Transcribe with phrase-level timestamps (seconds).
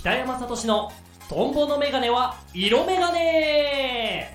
[0.00, 0.90] 北山聡の
[1.28, 4.34] トンボのメガネは色メガネ。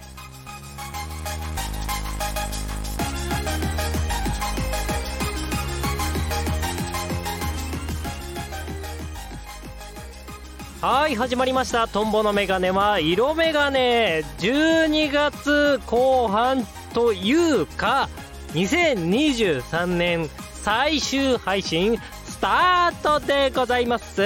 [10.81, 11.87] はい始まりました。
[11.87, 14.23] トンボのメガネは色メガネ。
[14.37, 16.63] 12月後半
[16.93, 18.07] というか
[18.53, 20.29] 2023年
[20.61, 21.97] 最終配信。
[22.45, 24.21] タートでございます。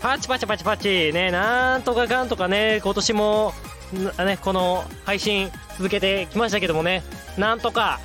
[0.00, 1.12] パチパチパチパチ。
[1.12, 3.52] ねなんとかかんとかね今年も
[4.24, 7.02] ねこの配信続けてきましたけどもね。
[7.36, 8.00] なんとか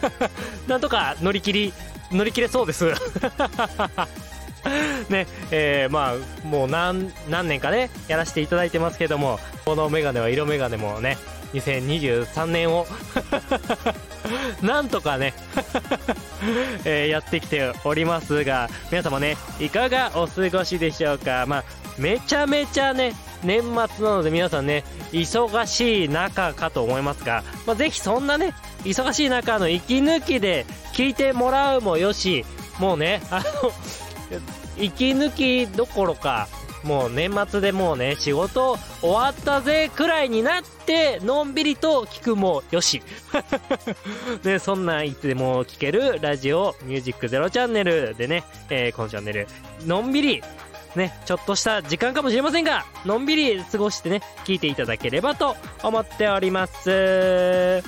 [0.68, 1.74] なんとか乗り切り
[2.10, 2.86] 乗り切れそうです。
[5.10, 11.18] ねえー、まあもう何年かねやらせていただいてますけどもこのメガネは色メガネもね
[11.52, 12.86] 2023年を
[14.62, 15.34] なんとかね
[16.84, 21.44] えー、やってきておりますが皆様ねいかがお過ごしでしょうか？
[21.46, 21.64] まあ
[21.98, 32.44] めちゃめちゃね年末なので皆さんね忙しい中かと思いますが、まあ、ぜひそんなね忙しい中の息抜きで聞いてもらうもよし
[32.78, 33.72] もうねあの
[34.78, 36.46] 息抜きどころか、
[36.88, 43.02] もう年末でもうね、仕事終わったぜくらいになって、のんびりと聞くもよし。
[44.42, 49.46] で、 そんないつでも聞けるラジオミュージックゼロチャンネルでね、えー、このチャンネル、
[49.84, 50.42] のんびり、
[50.96, 57.82] ね、ちょっとした時間かもしれませんが、のんびり過ごしてね、聞いていただければと思っております。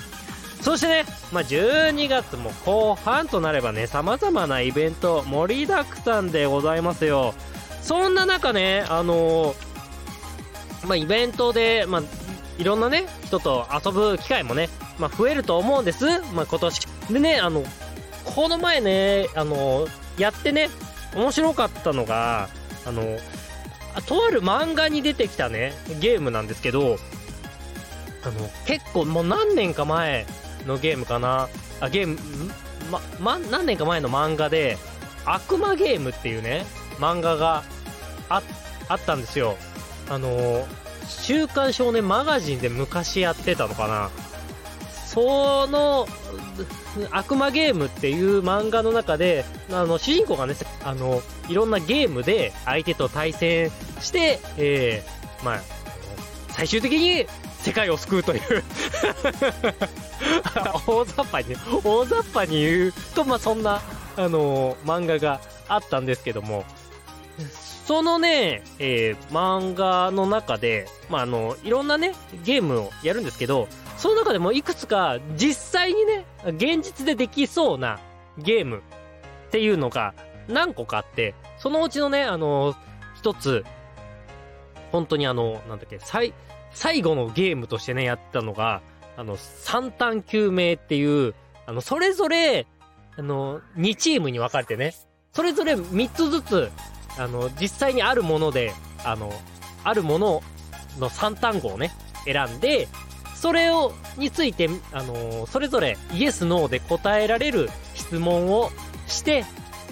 [0.60, 7.32] そしてね、まあ、12月も後半となればね、様々なイベント盛りだくさんでございますよ。
[7.82, 12.02] そんな中ね、あのー、まあ、イベントで、まあ、
[12.58, 16.04] いろんなね、人と遊ぶ機会もね、まあ、増えると思うんです。
[16.34, 16.86] まあ、今年。
[17.10, 17.64] でね、あの、
[18.24, 20.68] この前ね、あのー、やってね、
[21.14, 22.48] 面白かったのが、
[22.86, 23.18] あの、
[24.06, 26.98] とある漫画に出てきたね、ゲームなんですけど、
[28.22, 30.26] あの、結構もう何年か前
[30.66, 31.48] のゲームかな。
[31.80, 32.18] あ、ゲーム、
[32.90, 34.76] ま、ま、何年か前の漫画で、
[35.24, 36.66] 悪魔ゲームっていうね、
[37.00, 37.64] 漫画が
[38.28, 38.42] あ、
[38.94, 39.56] ったんですよ。
[40.08, 40.66] あの
[41.08, 44.10] 週刊少年マガジンで昔やってたのかな。
[45.06, 46.06] その、
[47.10, 55.60] 悪魔ゲームっていう漫画の中で、あの、主人公がね、あの、いろんなゲームで相手と対戦して、えー、まあ、
[56.50, 57.26] 最終的に
[57.60, 58.40] 世界を救うという
[60.86, 63.82] 大雑把に、大雑把に言うと、まあ、そんな、
[64.16, 66.64] あの、漫画があったんですけども、
[67.86, 72.14] そのね、えー、漫画の中で、まあ、あの、いろんなね、
[72.44, 77.98] ゲームをやるんですけど、その中でもいくつか実際にね、現実でできそうな
[78.38, 78.82] ゲーム
[79.48, 80.14] っていうのが
[80.48, 82.74] 何個かあって、そのうちのね、あの、
[83.16, 83.64] 一つ、
[84.92, 86.32] 本当にあの、なんだっけ、最、
[86.72, 88.82] 最後のゲームとしてね、やったのが、
[89.16, 91.34] あの、三単救命っていう、
[91.66, 92.66] あの、それぞれ、
[93.16, 94.94] あの、2チームに分かれてね、
[95.32, 96.70] それぞれ3つずつ、
[97.20, 98.72] あの、実際にあるもので、
[99.04, 99.30] あの、
[99.84, 100.42] あるもの
[100.98, 101.92] の3単語をね、
[102.24, 102.88] 選んで、
[103.34, 108.70] それを、について、あのそれぞれイエス、ノーで答えられる質問を
[109.06, 109.44] して、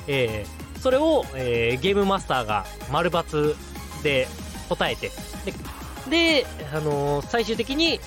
[0.06, 3.54] えー、それを、えー、ゲームマスターが丸抜
[4.02, 4.26] で
[4.68, 5.10] 答えて、
[6.10, 8.00] で、で、あの、最終的に、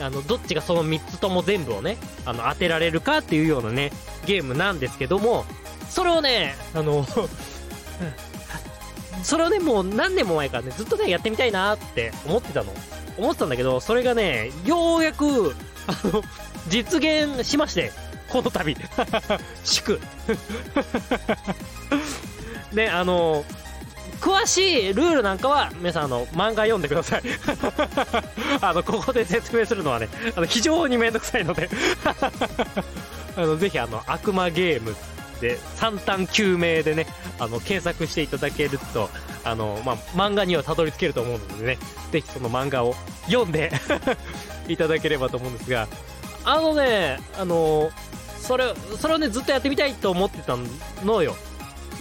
[0.00, 1.96] あの、どっちがその3つとも全部をね、
[2.26, 3.90] あの、当てられるかっていうようなね、
[4.26, 5.44] ゲームなんですけども、
[5.88, 7.06] それをね、あの、
[9.22, 12.72] それをね、もう何年も前からね、ずっとね、やってみたいなって思ってたの。
[13.18, 15.54] 思ってたんだけど、それがね、ようやく、
[15.86, 16.22] あの、
[16.68, 17.92] 実現しまして、
[18.28, 18.76] この度。
[19.64, 20.00] 祝。
[22.72, 23.44] ね、あの、
[24.20, 27.22] 詳しいルールなんかは、皆さん、あの、漫画読んでください。
[28.60, 31.68] あの、ここで説明するのはね、あの、非常にめんどくさいので
[33.36, 34.94] あの、ぜひ、あの、悪魔ゲーム
[35.40, 37.06] で、三単救命でね、
[37.38, 39.08] あの、検索していただけると、
[39.44, 41.78] あの、まあ、漫画にはたどり着けると思うのでね、
[42.12, 42.94] ぜひその漫画を
[43.26, 43.72] 読んで
[44.68, 45.88] いただければと思うんですが、
[46.44, 47.90] あのね、あの、
[48.40, 50.56] それ、それをね、ずっとやってみたいと思ってた
[51.04, 51.36] のよ。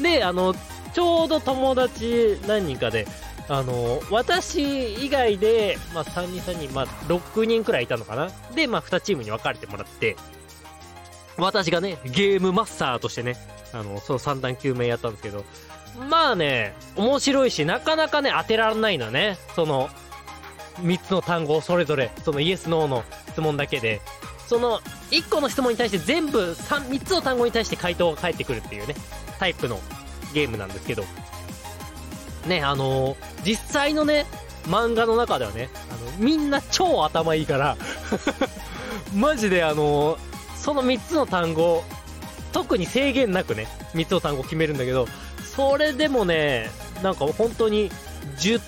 [0.01, 0.55] で、あの、
[0.93, 3.07] ちょうど友達何人かで、
[3.47, 10.15] あの、私以外で、まあ、3人3人、まあ、6人くらいいたのかなで、まあ、2チームに分かれてもらって、
[11.39, 13.35] 私がね、ゲームマスターとしてね、
[13.73, 15.43] あの、その三段救命やったんですけど、
[16.09, 19.37] まあね、面白いし、なかなかね、当てられないのね。
[19.55, 19.89] その、
[20.81, 24.01] 3つの単語をそれぞれ、そのイエス、ノーの質問だけで、
[24.47, 24.79] その、
[25.11, 28.95] 1個の質問に対して全部3、3つの単語に対して回答が返ってくるっていうね、
[29.39, 29.79] タイプの
[30.33, 31.03] ゲームなんですけど、
[32.47, 34.25] ね、あのー実際のね、
[34.65, 37.77] 漫画の中ではね、あの、みんな超頭いいから、
[39.13, 40.28] マジであのー
[40.61, 41.83] その3つの単語、
[42.51, 45.07] 特に制限なくね、3つの単語決めるんだけど、
[45.43, 46.69] それでもね、
[47.01, 47.89] なんか本当に、
[48.37, 48.61] 10、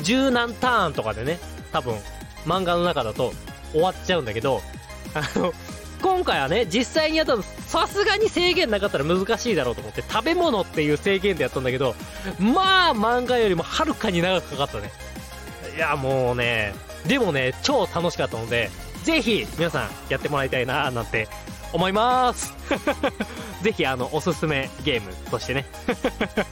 [0.00, 1.38] 10何ターンとかでね、
[1.72, 1.96] 多分、
[2.46, 3.32] 漫画の中だと
[3.72, 4.62] 終わっちゃうんだけど、
[5.14, 5.52] あの、
[6.00, 11.94] 今回はね、実際にやったの、さすがに制限なかったら難しいだろうと思って、食べ物っていう制限でやったんだけど、
[12.38, 14.90] まあ、漫画よりもはるかに長くかかったね。
[15.76, 16.74] いや、もうね、
[17.06, 18.70] でもね、超楽しかったので、
[19.04, 21.28] ぜひ、皆さん、やってもらいたいな、なんて、
[21.72, 22.54] 思います。
[23.62, 25.66] ぜひ、あの、おすすめゲームとしてね。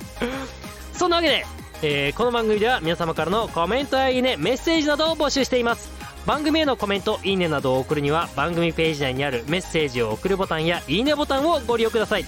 [0.94, 1.46] そんなわけで、
[1.82, 5.90] えーこの番組では皆様からのコメントやいいね、メッセージなどを募集しています。
[6.26, 12.26] 番組へのコメント、いいねなどを送るには、番組ページ内にあるメッセージを送るボタンやいいねボタンをご利用ください。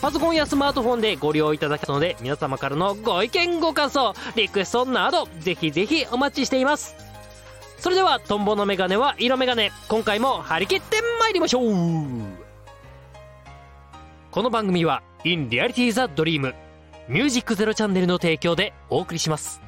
[0.00, 7.03] パソコンやスマートフォンでご利用いただけますので、皆様からのご意見、ご感想、リクエストなど、ぜひぜひお待ちしています。
[7.84, 9.70] それでは、トンボのメガネは色メガネ。
[9.88, 11.66] 今回も張り切って参りましょう
[14.30, 16.54] この番組は、In Reality the Dream、
[17.08, 19.60] ミュージックゼロチャンネルの提供でお送りします。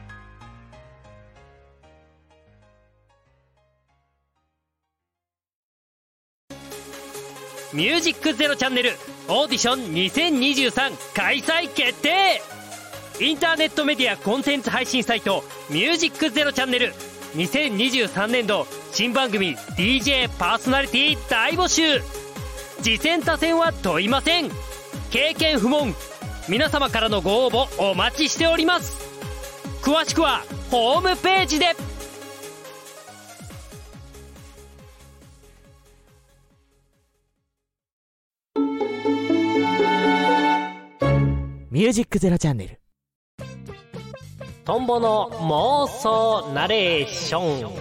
[7.74, 8.92] ミュージックゼロチャンネル
[9.28, 12.40] オーディション2023開催決定
[13.20, 16.94] インターネットメディアコンテンツ配信サイトミュージックゼロチャンネル
[17.34, 22.00] 2023年度新番組 DJ パーソナリティ大募集。
[22.82, 24.50] 次戦他戦は問いません。
[25.11, 25.94] 経験不問。
[26.49, 29.05] 皆様からのご応募お待ちしております。
[29.82, 31.75] 詳しくはホームページで。
[41.70, 42.86] ミュージックゼロチャンネル。
[44.66, 47.72] トンボの妄想ナレーション。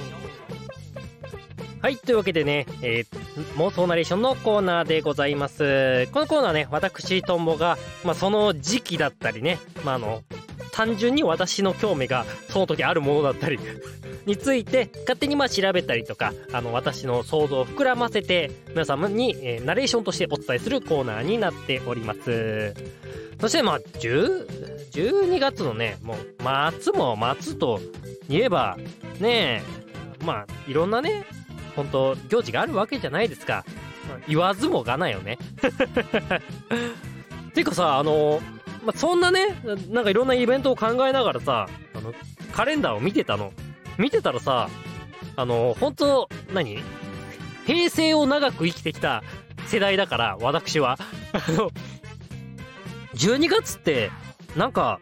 [1.81, 3.25] はいというわけでね、えー
[3.57, 6.07] 妄想ナレーションのコーナーでございます。
[6.13, 10.21] このコーナーね私トンボが、まあ、その時期だったりね、まあ、あの
[10.71, 13.59] 単純に私の興味がその時あるものだったり
[14.27, 22.75] について勝手にま調べたりとかあの私の想像を膨らませて皆様に、えナレーションとしてお伝えするコーナーになっております。
[23.41, 26.17] そしてまあ10 12月のねもう
[26.79, 27.81] 末も末と
[28.29, 28.77] 言えば
[29.19, 29.61] ね
[30.21, 31.25] えまあいろんなね
[31.75, 33.65] 本当行事があるわけじゃないですか、
[34.07, 35.37] まあ言わずもがなよね。
[37.53, 38.41] ていうかさあの
[38.85, 39.59] まあ、そんなね
[39.89, 42.13] なんかいろんなイベントを考えながらさあの
[42.53, 43.51] カレンダーを見てたの。
[43.97, 44.69] 見てたらさ
[45.35, 46.81] あの本当何？
[47.65, 49.23] 平成を長く生きてきた
[49.65, 50.97] 世代だから私は。
[51.33, 51.71] あの
[53.15, 54.11] 12月って
[54.55, 54.99] なんか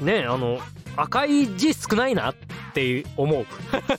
[0.00, 0.58] ねあの
[0.96, 2.34] 赤い字少ないなっ
[2.72, 3.46] て思う。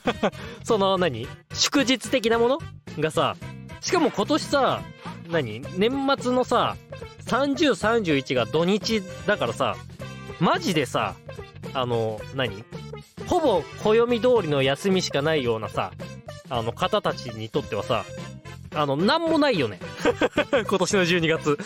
[0.64, 1.28] その何？
[1.54, 2.60] 祝日的なもの？
[3.00, 3.36] がさ
[3.82, 4.82] しかも今年さ
[5.30, 5.62] 何？
[5.78, 6.78] 年末のさ
[7.26, 9.76] 3031が土日だからさ
[10.40, 11.16] マジでさ
[11.74, 12.64] あの何？
[13.28, 15.92] ほぼ暦通りの休みしかないようなさ
[16.50, 18.06] あの方たちにとってはさ
[18.76, 19.80] あのなんもないよね。
[20.68, 21.58] 今年の12月。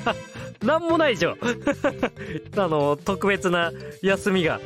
[0.64, 1.36] なんもないでしょ
[2.56, 3.72] あの特別な
[4.02, 4.60] 休みが。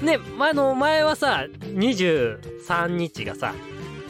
[0.00, 3.52] ね、まあの前はさ23日がさ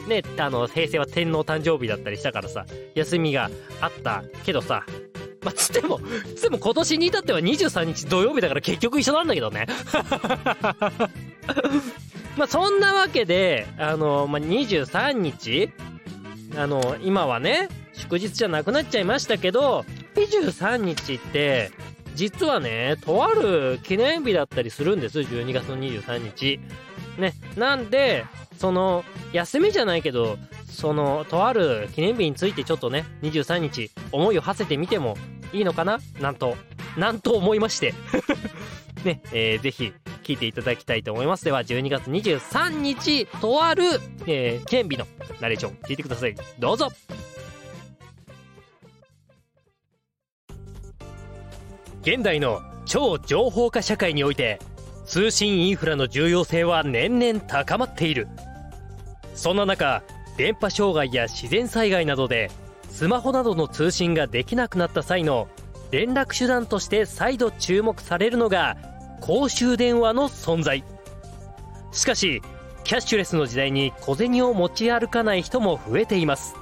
[0.06, 4.84] ねあの平成は天皇誕生日だったりしたからさ休みがあったけどさ
[5.42, 6.00] まあ、つっても、
[6.36, 9.66] つっても今年に至っては23日土曜日だから結局一緒なんだけどね。
[12.36, 15.70] まあそんなわけで、あの、まあ、23日、
[16.56, 21.70] あの、今はね、祝日じゃなくなっちゃいましたけど、23日って、
[22.14, 26.60] 実はね、とある記念日だったりするんです、12月の23日。
[27.18, 28.24] ね、なんで、
[28.58, 30.38] その、休みじゃないけど、
[30.68, 35.16] その、とある記念日についてちょっとね、23日、思いを馳せてみても
[35.52, 35.98] いいのかな？
[36.20, 36.56] なんと、
[36.98, 37.94] なんと思いまして。
[39.04, 39.92] ね、えーぜひ、
[40.24, 41.44] 聞いていただきたいと思います。
[41.44, 43.84] では、12月23日、とある、
[44.26, 45.06] えー記念日の
[45.40, 46.34] ナレーション、聞いてください。
[46.58, 46.88] どうぞ
[52.02, 54.58] 現代の超情報化社会において
[55.04, 58.28] 通信インフラの重要性は年々高まっている
[59.34, 60.02] そんな中
[60.38, 62.50] 電波障害や自然災害などで
[62.88, 65.48] スマホなどの通信ができなくなった際の
[65.90, 68.76] 連絡手段として再度注目されるのが
[69.20, 70.84] 公衆電話の存在。
[71.92, 72.42] しかし
[72.84, 76.54] キャッシュレスの時代に小銭を持ち歩かない人も増えています。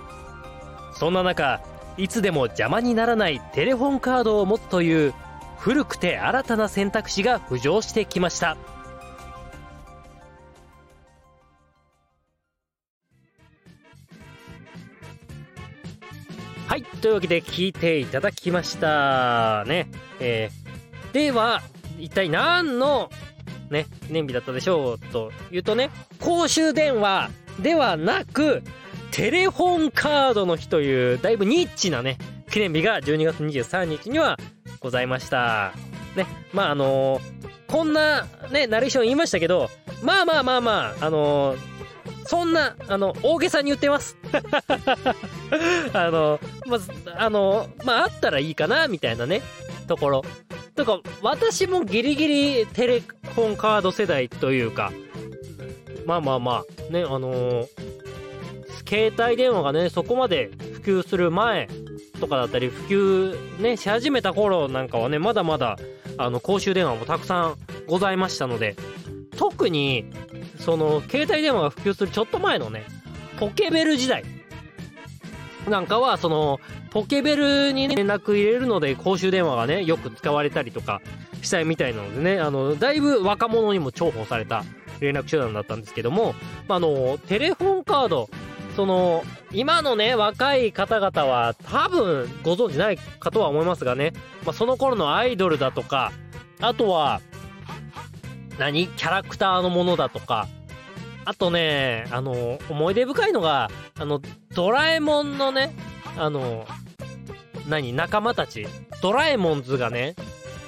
[0.95, 1.61] そんな中
[1.99, 5.15] いつでも邪魔にならないテレホンカードを持つという
[5.59, 8.57] 古くて新たな選択肢が浮上してきました。
[16.67, 19.65] はいというわけで聞いていただきました。
[19.67, 21.63] ねえー、では
[21.99, 23.09] 一体何の
[23.71, 27.31] ね記念日だったでしょうというとね公衆電話
[27.61, 28.63] ではなく
[29.13, 32.19] テレフォンカードの日というだいぶニッチなね
[32.51, 34.37] 記念日が12月23日には
[34.81, 35.73] ございました。
[36.17, 37.23] ねまああのー、
[37.69, 39.71] こんなねナレーション言いましたけど
[40.03, 41.59] まあまあまあまああのー、
[42.27, 44.17] そんなあの大げさに言ってます。
[45.93, 46.79] あのま
[47.17, 49.43] あのまああったらいいかなみたいなね
[49.87, 50.25] ところ。
[50.75, 54.93] とか私もギリギリテレフォンカード世代というか
[56.05, 57.67] まあまあまあねあのー、
[58.87, 61.69] 携帯電話がねそこまで普及する前
[62.21, 65.79] とかだったり普及ねし始めた頃なんかはねまだまだ
[66.19, 67.57] あの公衆電話もたくさん
[67.87, 68.77] ございましたので
[69.37, 70.07] 特に
[70.59, 72.87] その携帯電話が普及するちょっと前のね
[73.39, 74.25] ポケベル時代
[75.69, 76.61] なんかはその
[76.91, 81.03] ポケベルに、連絡入れるので公衆電話がねよく使われたりとか
[81.43, 84.65] したいみたいなのでねあのだいぶ若者にも重宝された
[85.01, 86.35] 連絡手段だったんですけども、
[86.69, 88.31] あのテレフォンカード
[88.77, 94.13] その今のね若い方々は多分ご存知ないかとは思いますがね、
[94.45, 96.13] まあ、その頃のアイドルだとか
[96.61, 97.21] あとは
[98.59, 98.89] 何？
[98.89, 100.49] キャラクターのものだとか。
[101.25, 104.21] あとね、あの、思い出深いのが、あの、
[104.55, 105.75] ドラえもんのね、
[106.17, 106.67] あの、
[107.69, 108.69] 何、仲間たち、
[109.03, 110.15] ドラえもんズがね、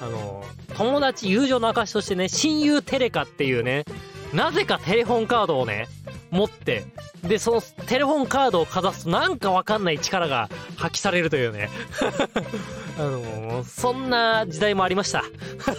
[0.01, 0.43] あの、
[0.75, 3.85] 友達友情の証としてね、親友テレカっていうね、
[4.33, 5.87] なぜかテレホンカードをね、
[6.31, 6.85] 持って、
[7.27, 11.69] で、そのテレフォンカードをかざすとなんかわかんない力が発揮されるというね。
[12.97, 15.23] あのそんな時代もありました。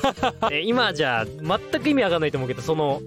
[0.64, 3.02] 今じゃ全く意味わかんないと思うけど、その、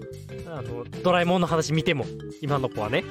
[0.46, 2.06] あの、ドラえもんの話見ても、
[2.40, 3.04] 今の子はね。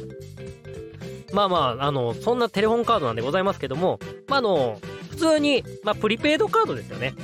[1.32, 4.80] まあまあ、あの、そんなテレフォンカードなんでございますけども、まああの、
[5.10, 7.14] 普通に、まあプリペイドカードですよね。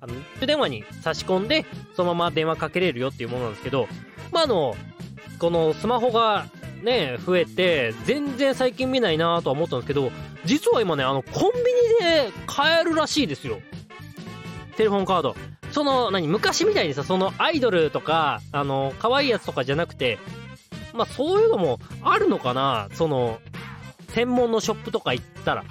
[0.00, 0.14] あの、
[0.46, 1.66] 電話に差し込んで、
[1.96, 3.88] そのまま電話かけれるよっていうものなんですけど、
[4.32, 4.74] まああの、
[5.38, 6.46] このスマホが
[6.82, 10.10] ね、増えて、全然最近見ないなとは思ったんですけど、
[10.44, 11.58] 実は今ね、あの、コンビ
[12.04, 13.58] ニで買えるらしいですよ。
[14.76, 15.36] テレフォンカード。
[15.72, 20.18] その、何、昔みたいにさ、そのアイドルとか、あの、可愛いやつとかじゃなくて、
[20.92, 23.40] まあそういうのもあるのかなその、
[24.10, 25.64] 専門のショップとか行ったら。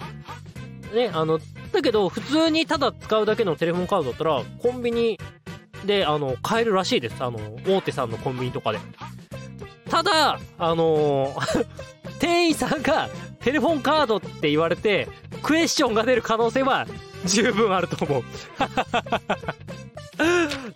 [0.94, 1.40] ね、あの、
[1.72, 5.20] だけど、普通にただ使うだけのテレフォンカードだったら、コンビニ
[5.86, 7.24] で、あの、買えるらしいです。
[7.24, 8.80] あの、大手さんのコンビニとかで。
[9.94, 11.66] ただ、あのー
[12.18, 13.10] 店員さんが
[13.42, 15.08] テレフォンカードって言われて、
[15.44, 16.88] クエスチョンが出る可能性は
[17.26, 18.24] 十分あると思う。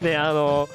[0.05, 0.69] ね、あの、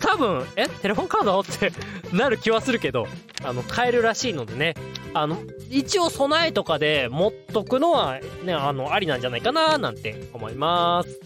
[0.00, 0.68] 多分、え？
[0.68, 1.70] テレフォンカードって
[2.12, 3.06] なる気はするけど、
[3.44, 4.74] あの、買えるらしいのでね、
[5.12, 5.36] あの、
[5.68, 11.20] 一応備えとかで持っとくのは、ね、あの、ありなんじゃないかななんて思います。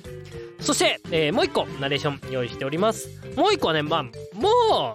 [0.60, 3.08] そして、えー、もう一個、ナレーション用意しております。
[3.36, 4.04] もう一個はね、まあ、
[4.36, 4.94] も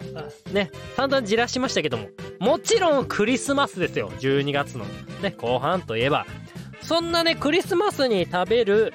[0.50, 2.08] う、ね、散々じらしましたけども、
[2.40, 4.10] もちろんクリスマスですよ。
[4.20, 4.86] 12月の、
[5.22, 6.26] ね、後半といえば。
[6.82, 8.94] そんなね、クリスマスに食べる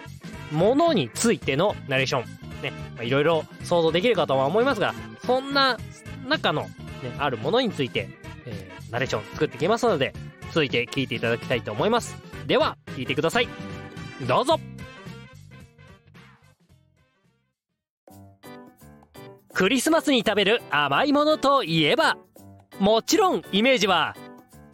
[0.50, 2.36] ものについてのナレーション。
[2.62, 2.72] ね、
[3.02, 5.78] いろいろ想像できるかとは思いますが、そんな
[6.28, 6.68] 中の、ね、
[7.18, 8.08] あるものについて、
[8.46, 10.14] えー、ナレーション作っていきますので、
[10.52, 12.16] 続いて聞いていただきたいと思います。
[12.46, 13.48] では、聞いてください。
[14.26, 14.58] どうぞ
[19.56, 22.18] クリスマスに食べる甘いものといえば、
[22.78, 24.14] もちろんイメージは、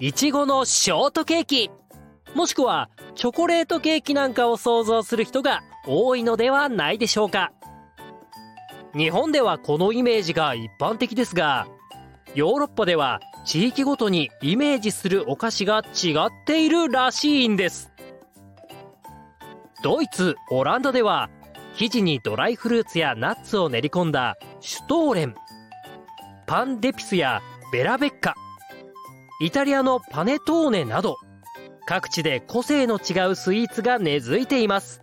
[0.00, 1.70] いちごのショートケーキ、
[2.34, 7.52] もしくはチョコレートケーキなんかを想像する人が多いのではないでしょうか。
[8.92, 11.68] 日本ではこのイメージが一般的ですが、
[12.34, 17.92] ヨーロッパでは地域ごとにイメージするお菓子が違っているらしいんです。
[19.84, 21.30] ドイツ、オランダでは
[21.76, 25.34] 生地にドライフルーツやナッツを練り込んだシュトーレン、
[26.46, 27.42] パンデピスや
[27.72, 28.36] ベラベッカ、
[29.40, 31.16] イタリアのパネトーネなど
[31.84, 35.00] 各地で個性の違うスイーツが根付いています。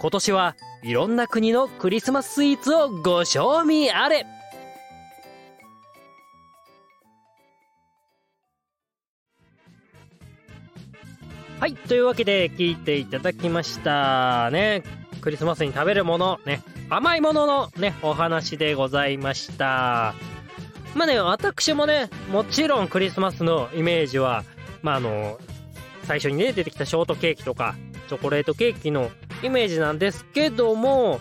[0.00, 4.24] 今年はいろんな国のクリスマススイーツをご賞味あれ
[11.58, 11.74] はい。
[11.74, 14.99] というわけで聞いていただきましたね。
[15.20, 16.62] クリスマスに食べるもの、ね。
[16.88, 20.14] 甘いもののね、お話でございました。
[20.94, 24.44] まあね、私もね、もちろんクリスマスのイメージは、
[24.82, 25.38] まああの、
[26.04, 27.76] 最初にね、出てきたショートケーキとか、
[28.10, 29.08] チョコレートケーキの
[29.42, 31.20] イメージなんですけども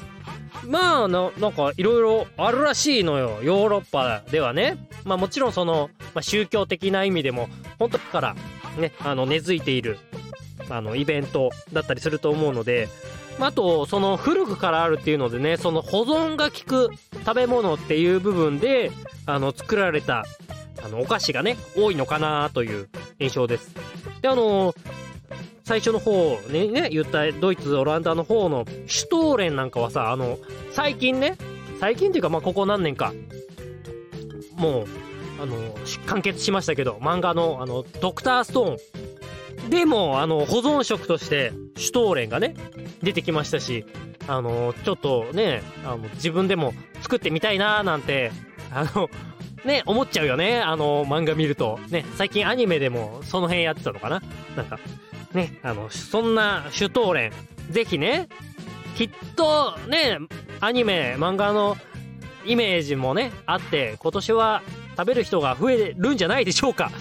[0.66, 8.36] まあななんかいろいろあるらしいのよヨーロッパではねまあもちろんその、まあ、宗教的な意味でも本当から
[8.80, 10.00] ねあの根付いている
[10.70, 12.90] あのイベントだったりすると思うので
[13.40, 18.92] あとその古くからあるっていうのでねその保存が効く食べ物っていう部分で
[19.26, 20.26] あの作られた
[20.84, 23.74] あのお菓子がね多いのかなという印象です。
[24.22, 24.74] であの
[25.64, 30.40] 最初の方ねね言ったドイツオランダの方のシュトーレンなんかはさあの
[30.72, 31.38] 最近ね
[31.80, 33.14] 最近っていうかまあここ何年か
[34.56, 34.86] もう
[35.42, 35.56] あの
[36.08, 39.09] 完結しましたけど漫画のあのドクターストーン。
[39.70, 42.56] でもあの保存食としてシュトーレンがね
[43.04, 43.86] 出てきましたし
[44.28, 48.32] あのちょっとねあの自分でも作ってみたいなーなんて
[48.72, 49.10] あの
[49.66, 50.60] ね思っちゃうよね。
[50.62, 51.80] あの漫画見ると。
[51.90, 54.22] ね最近アニメでもその辺やってたのかな。
[54.56, 54.80] なんか
[55.34, 57.32] ねあのそんなシュトーレン
[57.72, 58.28] ぜひね
[58.96, 60.20] きっとね
[60.60, 61.78] アニメ漫画の
[62.46, 64.62] イメージもねあって今年は
[65.00, 66.92] 食べる人が増えるんじゃないでしょうか。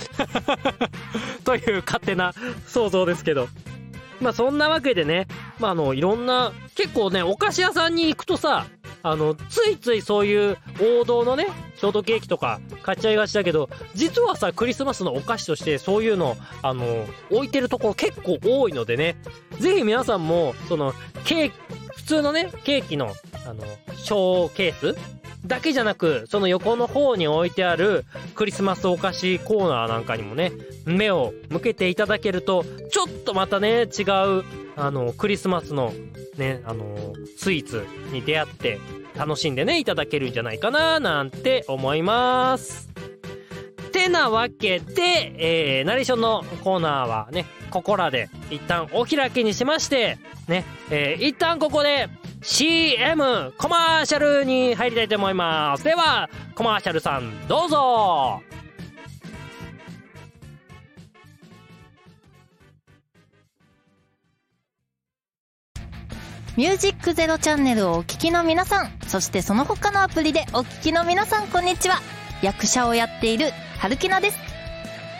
[1.43, 2.33] という勝手な
[2.69, 3.49] 想像ですけど。
[4.21, 5.26] まあそんなわけでね、
[5.59, 8.67] まああのいろんな結構ねお菓子屋さんに行くとさ
[9.05, 10.59] あのついついそういう
[11.00, 19.17] 王道のねショートケーキとか買っちゃいがちだけど実はさクリスマスのお菓子としてそういうのあの置いてるところ結構多いのでね。
[19.61, 21.55] ぜひ皆さんもそのケーキ
[21.97, 23.14] 普通のねケーキの
[23.47, 23.62] あの
[23.97, 24.97] ショーケース
[25.47, 28.04] だけじゃなくその横の方に置いてある
[28.35, 30.52] クリスマスお菓子コーナーなんかにもね
[30.85, 34.45] 目を向けていただけるとちょっとまたね違う
[34.76, 35.92] あのクリスマスの
[36.37, 38.78] ねあのスイーツに出会って
[39.16, 42.88] 楽しんでねいただけるんじゃないかななんて思います。
[43.88, 45.33] てなわけで、
[45.78, 52.09] えー、ナレーションのコーナーはねここらで一旦お開きにしましてね、えー、一旦ここで
[52.40, 58.41] CM コマーシャルに入りたいと思いますではコマーシャルさんどうぞ
[66.58, 72.00] ミュージックゼロチャンネルをお聞きの皆さん、そしてその他のアプリでお聞きの皆さん、こんにちは。
[72.43, 74.39] 役者をやっている、はるきなです。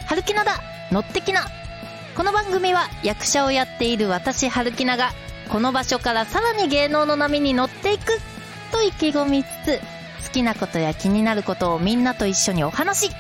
[0.09, 1.43] はるきなだ、乗ってきな。
[2.17, 5.13] この番組は役者をやっている私、はるきなが、
[5.51, 8.21] この場所からさらに芸能の波に乗っていく、
[8.71, 9.81] と意気込みつつ、
[10.27, 13.13] 好きなことや気になることをみんなと一緒にお話し、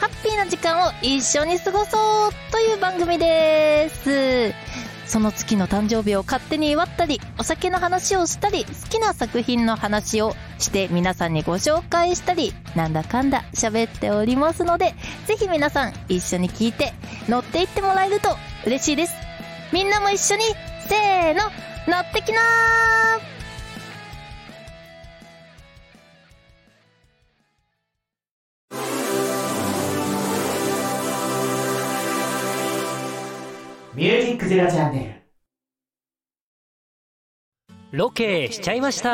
[0.00, 4.54] ハッピーな時間を一緒に過ごそうという番組です。
[5.06, 14.94] その月の誕生日を勝手に祝ったり、お酒の話をしたり、好きな作品の話をして皆さんにご紹介したり、なんだかんだ喋っておりますので、
[15.26, 16.92] ぜひ皆さん一緒に聞いて
[17.28, 18.36] 乗っていってもらえると
[18.66, 19.14] 嬉しいです。
[19.72, 20.42] みんなも一緒に、
[20.88, 21.42] せーの、
[21.86, 22.78] 乗ってきなー。
[33.94, 35.26] ミュージックゼロチャンネ
[37.90, 39.10] ロケしちゃいました。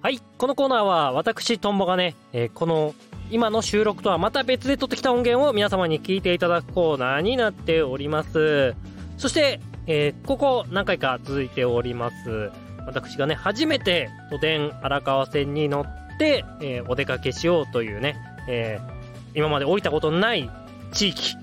[0.00, 2.94] はいこのコーナーは私トンボがね、えーこの
[3.30, 8.74] 今の収録とはまた別で撮ってきた音源を皆様に聞いていただくコーナーになっております。
[9.18, 12.50] そして、えーここ何回か続いております。
[12.86, 18.16] 私がね初めて都電荒川線に乗って、えーお出かけしようというね、
[18.48, 18.98] えー
[19.34, 20.50] 今まで降りたことのない
[20.92, 21.36] 地域。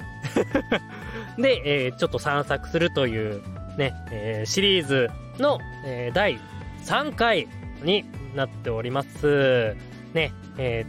[1.38, 3.44] で、えちょっと散策するという
[3.78, 6.40] ね、えシリーズの、え第
[6.84, 7.48] 3回
[7.84, 9.76] になっております。
[10.14, 10.86] ね、え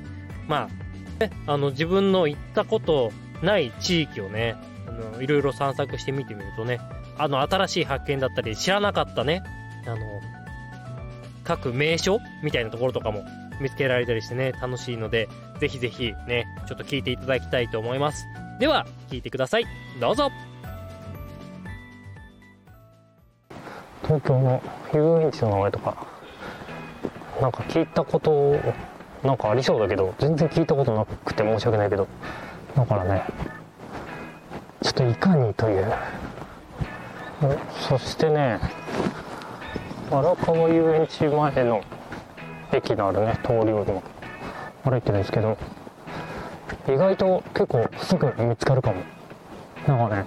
[0.48, 0.85] まあ、
[1.46, 6.80] あの、自分の行ったことない地域をね、あの、いろいろ散策してみてみるとね、
[7.18, 9.42] あの、新しい発見だったり、知らなかったね、
[9.86, 9.96] あの、
[11.44, 13.24] 各名所みたいなところとかも
[13.60, 15.28] 見つけられたりしてね、楽しいので、
[15.60, 18.26] ぜひぜひね、ちょっと聞いていただきたいと思います。
[18.58, 19.64] では、聞いてください。
[20.00, 20.30] どうぞ
[24.02, 24.62] 東京の
[24.94, 26.06] 遊園地の名前とか
[27.40, 28.54] なんか聞いたこと
[29.22, 32.06] なんかありそうだけど全然聞いたことなくて申し訳ないけど。
[32.76, 33.24] だからね
[34.82, 35.92] ちょっといかにという。
[37.88, 38.58] そしてね
[40.10, 41.82] 荒川遊園地前の
[42.72, 44.02] 駅のあるね通りを今
[44.90, 45.58] 歩いてるんですけど
[46.88, 49.02] 意外と結構すぐ見つかるかも。
[49.86, 50.26] なんかね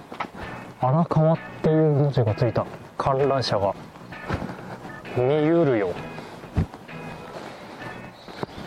[0.80, 2.64] 荒川っていう文字がついた
[2.96, 3.74] 観覧車が
[5.16, 5.92] 見ゆるよ。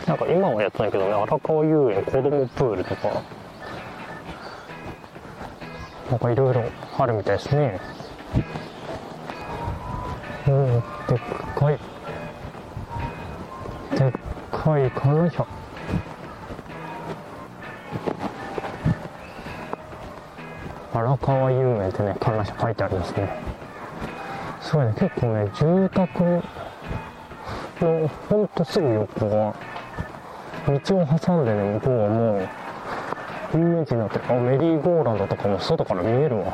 [0.06, 3.22] なんか今はやってないけどね荒川遊園子供プールとか
[6.10, 6.64] なんかいろいろ
[6.98, 7.80] あるみたいですね。
[10.46, 11.18] うんでっ
[11.56, 11.78] かい。
[13.96, 14.12] でっ
[14.50, 15.46] かい観覧車
[20.92, 23.40] 荒川遊園ってね観覧車書いてありますね。
[24.60, 26.42] すごいね結構ね住宅
[27.80, 29.54] のほんとすぐ横が
[30.66, 34.24] 道を挟んでね向こうはもう遊園地になってる。
[34.28, 36.52] あメリーゴーランドとかも外から見えるわ。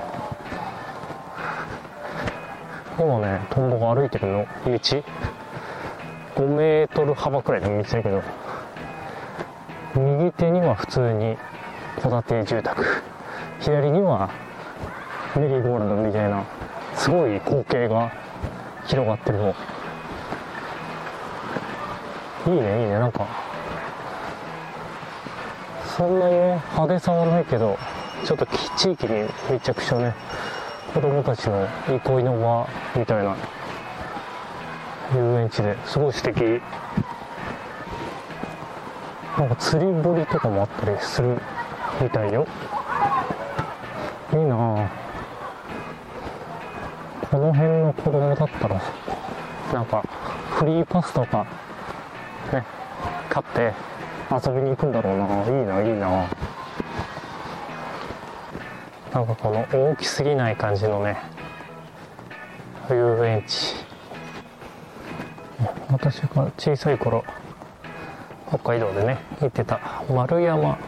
[2.98, 4.46] 今ねトンボが歩いてるの。
[4.64, 4.70] 道。
[6.36, 8.22] 5メートル幅くらいの道だけど
[9.94, 11.36] 右手には普通に
[12.00, 12.84] 戸建て住宅。
[13.60, 14.30] 左には
[15.36, 16.44] メリーゴーランドみたいな
[16.94, 18.10] すごい光景が
[18.86, 19.54] 広がってるの。
[22.46, 22.98] いいねいいね。
[22.98, 23.49] なんか
[26.00, 27.78] そんなにね派手さはないけど
[28.24, 28.46] ちょっと
[28.78, 30.14] 地域に密着したね
[30.94, 32.66] 子供たちの憩いの場
[32.98, 33.36] みたいな
[35.14, 36.62] 遊園地ですごい素敵。
[39.36, 41.36] なんか釣り堀とかもあったりする
[42.00, 42.46] みたいよ。
[44.32, 44.90] いいなあ。
[47.30, 48.82] この辺の子供だったら
[49.74, 50.02] なんか
[50.48, 51.46] フリーパスとか
[52.54, 52.64] ね
[53.28, 53.74] 買って
[54.30, 55.44] 遊びに行くんだろうな。
[55.44, 56.28] いいないいな。
[59.12, 61.18] なんかこの大きすぎない感じのね
[62.88, 63.74] 遊園地。
[65.90, 67.24] 私が小さい頃
[68.48, 70.78] 北海道でね行ってた丸山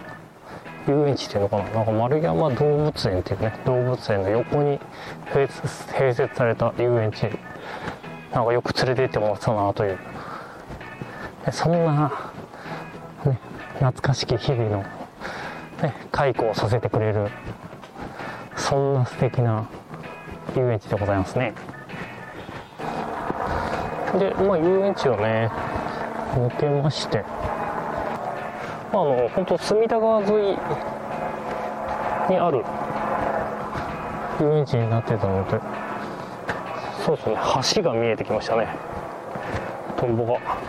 [0.87, 1.65] 遊園地っていうのかな。
[1.71, 4.79] なんか丸山動物園っていうね動物園の横に
[5.33, 5.49] 併
[6.15, 7.29] 設された遊園地。
[8.33, 9.99] なんかよく連れて行ってもらってたなという。
[11.51, 12.32] そんな、
[13.83, 14.85] 懐かしき日々の、
[15.83, 17.27] ね、解雇をさせてくれる
[18.57, 19.69] そんな素敵な
[20.57, 21.53] 遊園地でございますね。
[24.21, 25.51] でまあ遊園地をね
[26.35, 27.25] 抜けまして
[28.93, 30.59] あの本当隅田川沿い
[32.31, 32.65] にある
[34.41, 35.59] 遊園地になってたので
[37.05, 37.37] そうですね
[37.75, 38.69] 橋が見えてきましたね。
[39.97, 40.62] トンボが。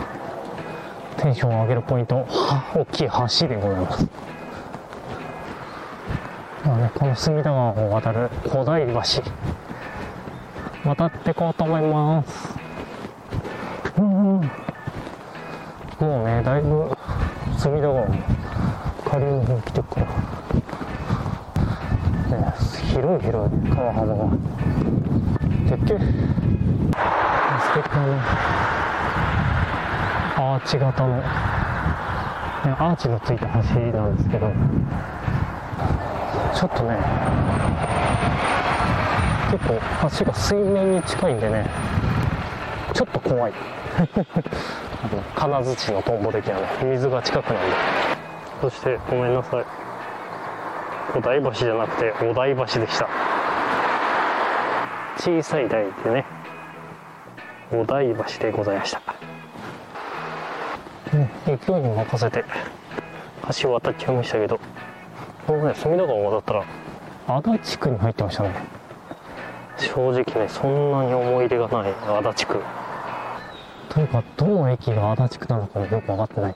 [1.24, 2.18] テンションを上げるポイント。
[2.28, 4.06] は大きい橋でございます。
[6.66, 9.00] まあね、この隅田川を渡る古代橋。
[10.84, 12.50] 渡ってこうと思います。
[13.98, 14.06] うん。
[14.06, 14.42] も
[16.02, 16.92] うねだいぶ
[17.58, 18.16] 隅田川も
[19.06, 20.08] 下流の方来てるから、
[22.38, 22.54] ね、
[22.92, 24.30] 広い広い川幅が。
[25.70, 26.00] でっけえ。
[26.00, 28.63] 素敵なね。
[30.36, 34.52] アーチ型の、ね、アーチのついた橋なんですけど
[36.54, 36.98] ちょっとね
[39.52, 39.74] 結構
[40.20, 41.70] 橋が水面に近いんでね
[42.94, 43.54] ちょっと怖い。
[45.04, 47.76] あの金槌のトンボ的なね水が近くなんで。
[48.62, 49.66] そしてごめんなさい。
[51.16, 53.08] お台橋じゃなくてお台橋でした。
[55.18, 56.26] 小さい台でね
[57.72, 59.02] お台橋でございました、
[61.46, 62.46] 勢いに任せて
[63.62, 64.60] 橋渡っちゃいましたけど
[65.48, 66.66] このね隅田川を渡ったら
[67.40, 68.54] 足立区に入ってましたね
[69.78, 72.64] 正直ねそんなに思い入れがない足立区
[73.90, 76.56] というかどの駅が足立区なのかもよく分かってない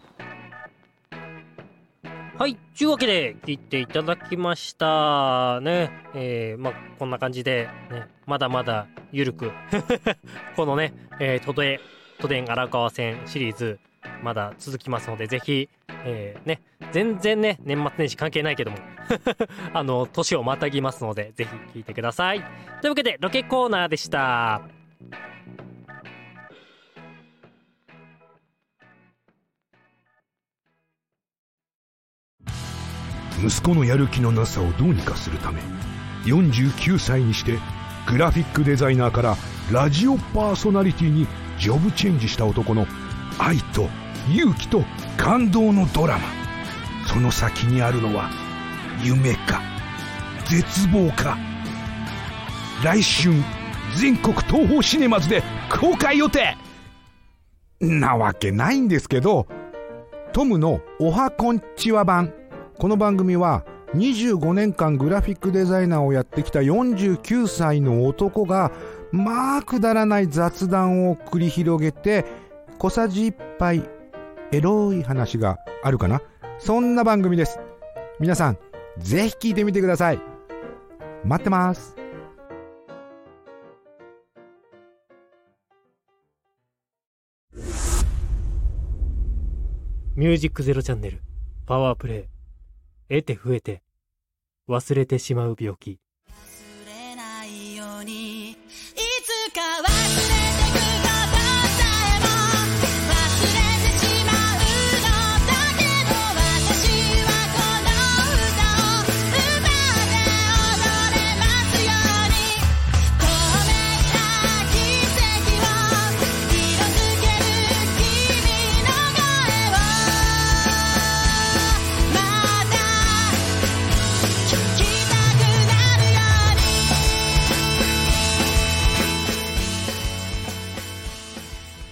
[2.38, 2.56] はい。
[2.78, 5.60] というわけで、聞いていただきました。
[5.62, 5.90] ね。
[6.14, 9.52] えー、まあ、こんな感じで、ね、まだまだ、ゆるく、
[10.56, 11.80] このね、えー、都電、
[12.20, 13.80] 都電荒川線シリーズ、
[14.24, 15.70] まだ続きますので、ぜひ、
[16.06, 18.78] えー、ね、全然ね、年末年始関係ないけども、
[19.74, 22.42] あの、年をまたぎますので、ぜひ聞いてください。
[22.82, 24.62] というわけで、ロケコーナーでした。
[33.44, 35.62] 息子のやる気のなさをどうにかするため
[36.26, 37.60] 49歳にして
[38.08, 39.36] グラフィックデザイナーから
[39.72, 41.28] ラジオパーソナリティに
[41.60, 42.88] ジョブチェンジした男の
[43.38, 43.88] 愛と
[44.30, 44.84] 勇気と
[45.18, 46.26] 感動のドラマ。
[47.08, 48.30] その先にあるのは
[49.02, 49.62] 夢か
[50.50, 51.38] 絶望か。
[52.84, 53.34] 来春
[53.96, 56.58] 全国東宝シネマズで公開予定。
[57.80, 59.48] なわけないんですけど
[60.34, 62.34] トムのおはこんちは版。
[62.78, 63.64] この番組は
[63.96, 68.72] 25年間グラフィックデザイナーをやってきた49歳の男が
[69.12, 72.26] まあくだらない雑談を繰り広げて
[72.78, 73.90] 小さじ1杯
[74.54, 76.22] エロい話があるかな？
[76.58, 77.60] そんな番組です。
[78.20, 78.58] 皆さん
[78.98, 80.22] ぜひ聞いてみてください。
[81.26, 81.96] 待ってます。
[90.16, 91.22] ミュージックゼロチャンネル
[91.68, 92.28] パワープレ
[93.10, 93.22] イ。
[93.22, 93.84] 得て増えて
[94.68, 96.00] 忘れてしまう病気。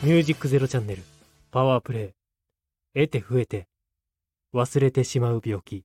[0.06, 1.02] ミュージックゼロチャンネル
[1.50, 2.14] パワープレ
[2.94, 3.08] イ。
[3.08, 3.66] 得て増えて
[4.54, 5.84] 忘れてしまう病気。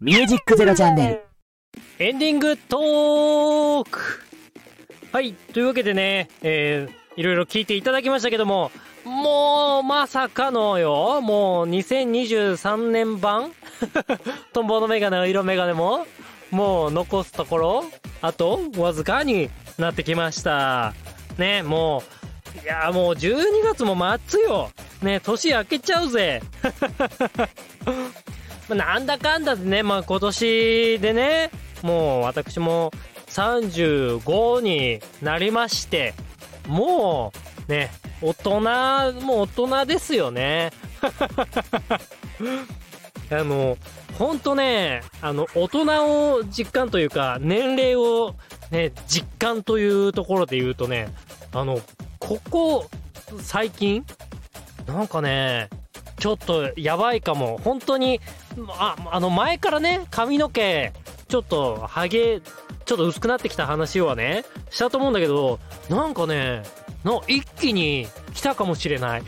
[0.00, 1.22] ミュージックゼロチャンネル。
[1.98, 4.00] エンディングトーク。
[5.12, 8.70] はい、というわけでね、えー、いろいろ聞いていただきましたけども、
[9.04, 13.52] もう、まさかのよ、もう、2023年版？
[14.54, 16.06] トンボのメガネの色メガネも、
[16.50, 17.84] もう、残すところ、
[18.22, 20.94] あと、わずかになってきました。
[21.38, 22.02] ね、も
[22.62, 24.70] う、いや、もう12月も末よ。
[25.02, 26.42] ね、年明けちゃうぜ。
[28.68, 31.50] まあなんだかんだでね、まあ今年でね、
[31.82, 32.90] もう私も
[33.28, 36.14] 35になりまして、
[36.66, 37.32] も
[37.68, 37.90] うね、
[38.22, 38.60] 大人、
[39.20, 40.70] もう大人ですよね。
[43.30, 43.76] あの、
[44.18, 48.34] ほんとね、あの、大人を実感というか、年齢を
[48.70, 51.08] ね、実感というところで言うとね、
[51.52, 51.80] あの、
[52.18, 52.86] ここ、
[53.40, 54.04] 最近、
[54.86, 55.68] なんかね、
[56.18, 57.58] ちょっとやばいかも。
[57.62, 58.20] 本当に、
[58.78, 60.92] あ、あの前からね、髪の毛、
[61.28, 62.40] ちょっとハゲ、
[62.84, 65.58] ちょっと薄くなってきた話はね、したと思うんだけど、
[65.90, 66.62] なんかね、
[67.04, 69.22] の一気に来たかもしれない。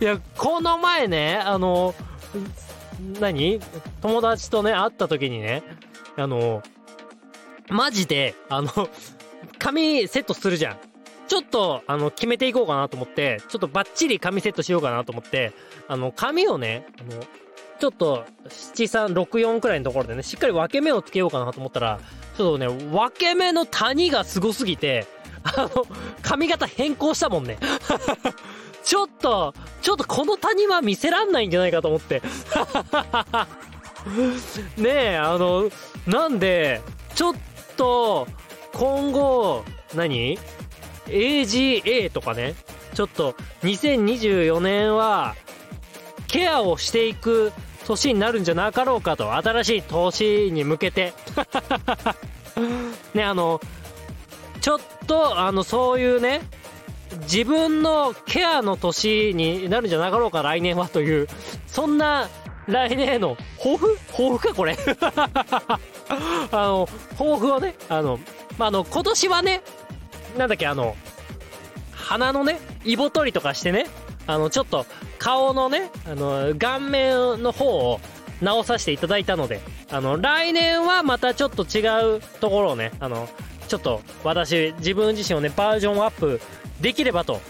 [0.00, 1.94] いや、この前ね、あの、
[3.20, 3.60] 何？
[4.02, 5.62] 友達とね、会った時にね、
[6.16, 6.62] あの、
[7.68, 8.70] マジで、あの、
[9.58, 10.76] 髪セットするじゃん。
[11.28, 15.52] ちょっと、あの、決めていこうかなと思って、ちょっとバッチリ髪セットしようかなと思って、
[15.88, 17.20] あの、髪をね、あの、
[17.78, 22.00] ちょっと、7、3、6、4くらいのところでね、しっかり分け目をつけようかなと思ったら、
[22.36, 25.06] ちょっとね、分け目の谷がすごすぎて、
[25.42, 25.86] あの、
[26.22, 27.58] 髪型変更したもんね。
[28.86, 32.22] ちょっと、ちょっとこの谷は見せらんないんじゃないかと思って。
[34.78, 35.68] ねえ、あの、
[36.06, 36.80] なんで、
[37.16, 37.34] ちょっ
[37.76, 38.28] と、
[38.72, 40.38] 今後、何
[41.08, 42.54] ?AGA とかね、
[42.94, 45.34] ちょっと、2024年は、
[46.28, 47.52] ケアをしていく
[47.86, 51.12] 年になるんじゃなかろうかと、新しい年に向けて。
[53.14, 53.60] ね、あの、
[54.60, 56.42] ちょっと、あの、そういうね、
[57.22, 61.28] 自分のケアの年になるんじゃなかろうか、来年はという、
[61.66, 62.28] そんな
[62.66, 63.98] 来年への抱負？
[64.08, 64.76] 抱負か、これ。
[64.90, 65.78] あ
[66.52, 66.88] の、
[67.18, 68.18] 抱負をね、あの、
[68.58, 69.62] まあ、あの、今年はね、
[70.36, 70.96] なんだっけ、あの、
[71.92, 73.86] 鼻のね、イボ取りとかしてね、
[74.26, 74.86] あの、ちょっと
[75.18, 78.00] 顔のね、あの、顔面の方を
[78.40, 83.28] 直させていただいたので、あの、来年はまたちょっと違うところをね、あの、
[83.68, 86.40] ちょっと私、自分自身をね、バージョンアップ
[86.80, 87.40] できればと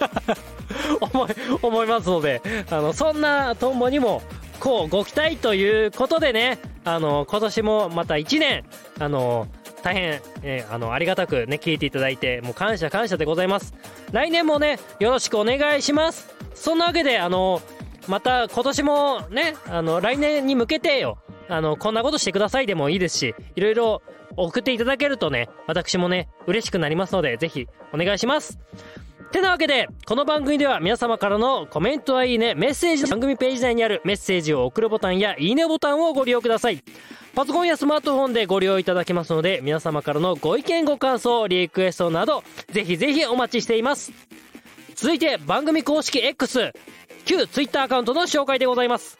[1.00, 1.30] 思い、
[1.62, 4.22] 思いますので、あの、そんなトンボにも、
[4.60, 8.64] こうご期待ということでね、あの、今年もまた1年、
[8.98, 9.46] あの、
[9.82, 13.74] 大変、えーあの、ありがたくね、聞いていただいて、もう感謝感謝でございます。
[14.10, 16.34] 来年もね、よろしくお願いします。
[16.54, 17.62] そんなわけで、あの、
[18.08, 24.02] また今年もね、あの、来年に向けてよ、あの、こんなことしてくださいでもいいですし、いろいろ
[24.36, 28.58] 送っていただけるとね、私もね、嬉しくなりますので、ぜひお願いします。
[29.30, 36.82] てなわけで、この番組では皆様からのコメントはいいね、メッセージ番組ページ内にあるメッセージを送るボタンやいいねボタンをご利用ください。
[37.34, 44.12] パソコンやスマートフォンでご利用いただけますので、皆様からのご意見ご感想、リクエストなど、ぜひぜひお待ちしています。
[44.94, 46.72] 続いて、番組公式 X、
[47.26, 49.18] 旧 Twitter アカウントの紹介でございます。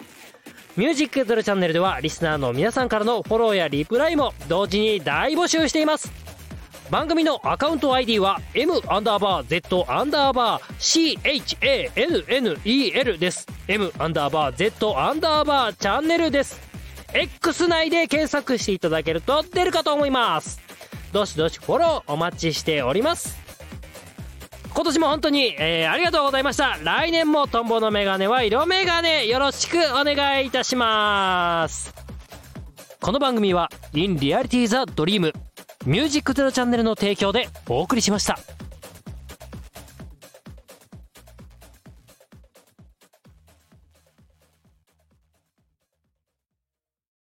[0.79, 6.13] ミュージックゼロチャンネルでは、リスナーの皆さんからのフォローやリプライも同時に大募集しています。
[6.89, 11.19] 番組のアカウント ID は M アンダーバー Z アンダーバー
[11.91, 13.49] CHANNEL です。
[13.67, 16.61] M アンダーバー Z アンダーバーチャンネルです。
[17.13, 20.61] X 内で検索していただけると出るかと思います。
[21.13, 23.48] どしどしフォローお待ちしております。
[24.79, 26.79] 今年も本当に、えーありがとうございました。
[26.85, 31.93] 来年もトンボのメガネは色メガネよろしくお願いいたします。
[33.01, 35.33] この番組は In Reality the Dream
[35.85, 38.39] ミュージックゼロチャンネルの提供でお送りしました